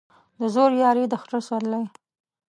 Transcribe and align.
د 0.39 0.41
زورياري، 0.53 1.05
د 1.11 1.13
خره 1.21 1.39
سورلى. 1.47 1.81